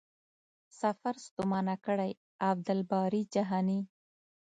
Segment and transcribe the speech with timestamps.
[0.79, 3.79] سفر ستومانه کړی.عبدالباري جهاني